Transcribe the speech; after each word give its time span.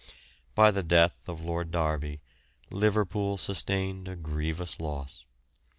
By 0.55 0.71
the 0.71 0.81
death 0.81 1.29
of 1.29 1.45
Lord 1.45 1.69
Derby, 1.69 2.21
Liverpool 2.71 3.37
sustained 3.37 4.07
a 4.07 4.15
grievous 4.15 4.79
loss. 4.79 5.25